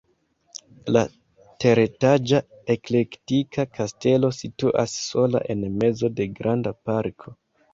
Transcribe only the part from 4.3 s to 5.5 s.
situas sola